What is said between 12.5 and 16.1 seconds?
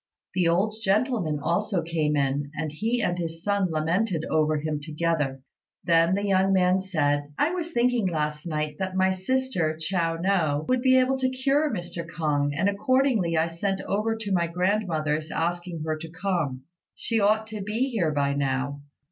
and accordingly I sent over to my grandmother's asking her to